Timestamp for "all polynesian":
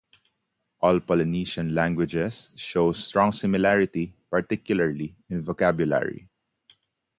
0.79-1.75